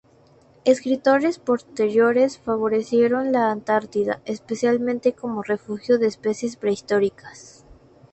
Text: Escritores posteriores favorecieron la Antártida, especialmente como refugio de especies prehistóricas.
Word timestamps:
Escritores 0.65 1.37
posteriores 1.37 2.39
favorecieron 2.39 3.31
la 3.31 3.51
Antártida, 3.51 4.19
especialmente 4.25 5.13
como 5.13 5.43
refugio 5.43 5.99
de 5.99 6.07
especies 6.07 6.55
prehistóricas. 6.55 7.65